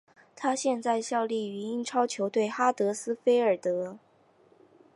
[0.35, 3.99] 他现在效力于英超球队哈德斯菲尔德。